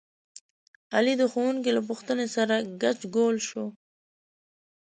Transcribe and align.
علي 0.95 1.13
د 1.17 1.23
ښوونکي 1.31 1.71
له 1.77 1.81
پوښتنې 1.87 2.27
سره 2.35 2.55
ګچ 2.81 2.99
ګول 3.15 3.37
شو. 3.47 3.65